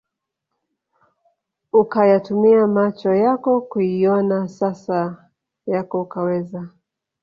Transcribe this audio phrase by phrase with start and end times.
[1.73, 5.29] ukayatumia macho yako kuiona sasa
[5.67, 6.69] yako ukaweza